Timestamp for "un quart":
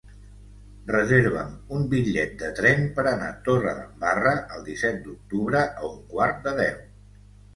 5.91-6.41